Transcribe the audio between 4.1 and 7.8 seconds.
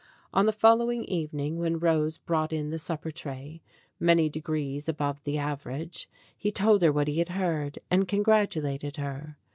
degrees above the average, he told her what he had heard,